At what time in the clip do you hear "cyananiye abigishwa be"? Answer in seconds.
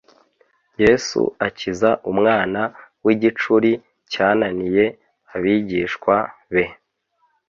4.11-6.65